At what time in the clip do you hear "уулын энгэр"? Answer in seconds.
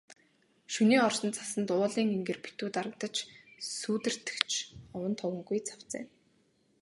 1.75-2.39